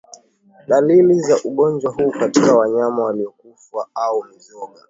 Dalili 0.67 1.19
za 1.21 1.35
ugonjwa 1.43 1.93
huu 1.93 2.11
katika 2.11 2.55
wanyama 2.57 3.03
waliokufa 3.03 3.87
au 3.95 4.23
mizoga 4.23 4.79